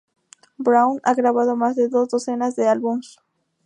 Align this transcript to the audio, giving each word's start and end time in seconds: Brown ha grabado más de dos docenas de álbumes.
Brown 0.57 0.99
ha 1.03 1.13
grabado 1.13 1.55
más 1.55 1.75
de 1.75 1.87
dos 1.87 2.09
docenas 2.09 2.55
de 2.55 2.67
álbumes. 2.67 3.19